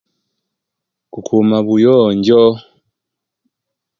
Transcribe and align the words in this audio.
Kukuuma 1.11 1.57
buyonjjo. 1.67 2.43